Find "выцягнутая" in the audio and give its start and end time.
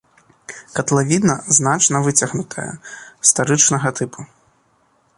2.09-2.69